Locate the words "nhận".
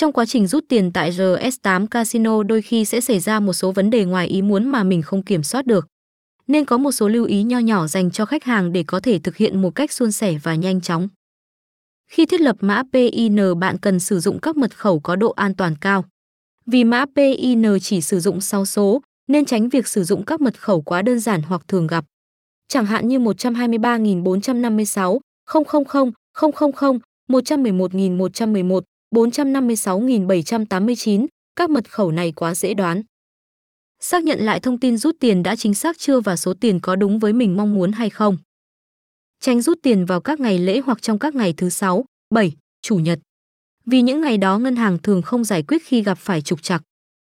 34.24-34.40